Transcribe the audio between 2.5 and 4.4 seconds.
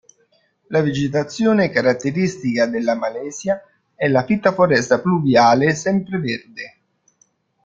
della Malaysia è la